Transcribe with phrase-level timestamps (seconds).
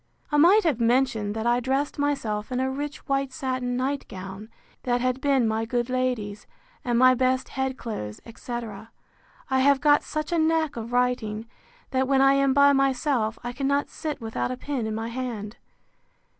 [0.31, 4.49] I might have mentioned, that I dressed myself in a rich white satin night gown,
[4.81, 6.47] that had been my good lady's,
[6.83, 8.89] and my best head clothes, etc.
[9.51, 11.45] I have got such a knack of writing,
[11.91, 15.57] that when I am by myself, I cannot sit without a pen in my hand.